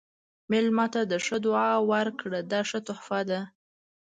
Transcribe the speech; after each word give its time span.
مېلمه 0.51 0.85
ته 0.93 1.01
ښه 1.25 1.37
دعا 1.45 1.69
ورکړه، 1.91 2.39
دا 2.51 2.61
ښه 2.69 2.79
تحفه 2.87 3.19
ده. 3.29 3.39